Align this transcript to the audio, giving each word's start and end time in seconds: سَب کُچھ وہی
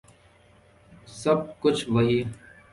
سَب 1.19 1.39
کُچھ 1.61 1.83
وہی 1.93 2.19